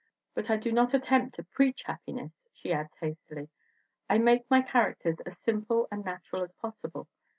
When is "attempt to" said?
0.95-1.43